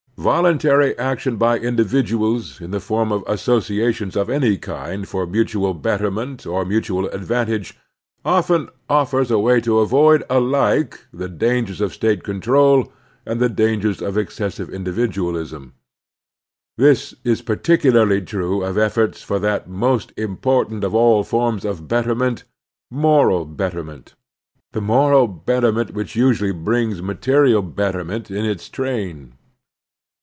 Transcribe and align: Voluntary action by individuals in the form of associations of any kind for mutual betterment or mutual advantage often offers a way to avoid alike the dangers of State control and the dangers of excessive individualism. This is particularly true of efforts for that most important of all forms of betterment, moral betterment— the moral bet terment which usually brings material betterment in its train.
Voluntary 0.17 0.95
action 0.99 1.37
by 1.37 1.57
individuals 1.57 2.61
in 2.61 2.69
the 2.69 2.79
form 2.79 3.11
of 3.11 3.23
associations 3.25 4.15
of 4.15 4.29
any 4.29 4.55
kind 4.55 5.07
for 5.07 5.25
mutual 5.25 5.73
betterment 5.73 6.45
or 6.45 6.63
mutual 6.63 7.07
advantage 7.09 7.75
often 8.23 8.69
offers 8.87 9.31
a 9.31 9.39
way 9.39 9.59
to 9.61 9.79
avoid 9.79 10.23
alike 10.29 10.99
the 11.11 11.27
dangers 11.27 11.81
of 11.81 11.91
State 11.91 12.23
control 12.23 12.93
and 13.25 13.39
the 13.39 13.49
dangers 13.49 13.99
of 13.99 14.15
excessive 14.15 14.69
individualism. 14.69 15.73
This 16.77 17.15
is 17.23 17.41
particularly 17.41 18.21
true 18.21 18.63
of 18.63 18.77
efforts 18.77 19.23
for 19.23 19.39
that 19.39 19.67
most 19.67 20.13
important 20.17 20.83
of 20.83 20.93
all 20.93 21.23
forms 21.23 21.65
of 21.65 21.87
betterment, 21.87 22.43
moral 22.91 23.43
betterment— 23.43 24.13
the 24.73 24.81
moral 24.81 25.27
bet 25.27 25.63
terment 25.63 25.93
which 25.95 26.15
usually 26.15 26.51
brings 26.53 27.01
material 27.01 27.63
betterment 27.63 28.29
in 28.29 28.45
its 28.45 28.69
train. 28.69 29.33